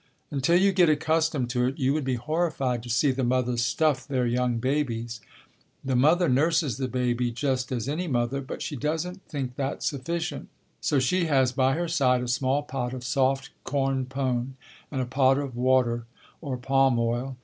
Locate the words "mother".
5.95-6.27, 8.07-8.41